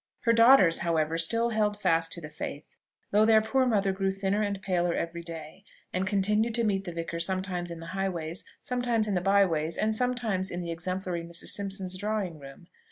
[0.21, 2.65] Her daughters, however, still held fast to the faith,
[3.11, 6.91] though their poor mother grew thinner and paler every day, and continued to meet the
[6.91, 11.49] vicar sometimes in the highways, sometimes in the byways, and sometimes in the exemplary Mrs.
[11.49, 12.65] Simpson's drawing room.